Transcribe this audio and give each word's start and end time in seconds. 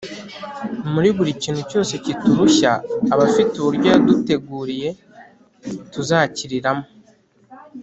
muri 0.91 1.09
buri 1.17 1.31
kintu 1.43 1.61
cyose 1.69 1.93
kiturushya, 2.03 2.71
aba 3.13 3.23
afite 3.29 3.53
uburyo 3.57 3.87
yaduteguriye 3.93 4.89
tuzakiriramo 5.91 6.85